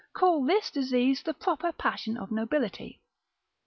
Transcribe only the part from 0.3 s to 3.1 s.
this disease the proper passion of nobility.